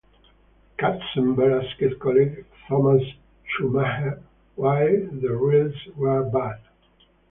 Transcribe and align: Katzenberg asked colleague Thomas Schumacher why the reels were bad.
Katzenberg 0.79 1.63
asked 1.63 1.99
colleague 1.99 2.43
Thomas 2.67 3.03
Schumacher 3.45 4.23
why 4.55 4.95
the 4.95 5.29
reels 5.31 5.75
were 5.95 6.23
bad. 6.23 6.59